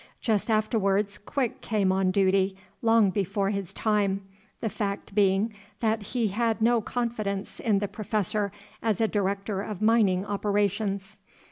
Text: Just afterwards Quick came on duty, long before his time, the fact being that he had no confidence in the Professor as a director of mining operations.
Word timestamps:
Just 0.19 0.49
afterwards 0.49 1.19
Quick 1.19 1.61
came 1.61 1.91
on 1.91 2.09
duty, 2.09 2.57
long 2.81 3.11
before 3.11 3.51
his 3.51 3.71
time, 3.71 4.25
the 4.59 4.67
fact 4.67 5.13
being 5.13 5.53
that 5.79 6.01
he 6.01 6.29
had 6.29 6.59
no 6.59 6.81
confidence 6.81 7.59
in 7.59 7.77
the 7.77 7.87
Professor 7.87 8.51
as 8.81 8.99
a 8.99 9.07
director 9.07 9.61
of 9.61 9.79
mining 9.79 10.25
operations. 10.25 11.19